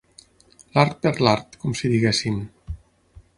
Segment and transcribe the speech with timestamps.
[0.77, 2.41] L'art per l'art, com si diguéssim.